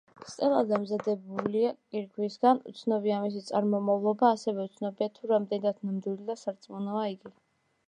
[0.29, 1.61] სტელა დამზადებული
[1.95, 7.37] კირქვისგან, უცნობია მისი წარმომავლობა, ასევე უცნობია თუ რამდენად ნამდვილი და სარწმუნოა იგი.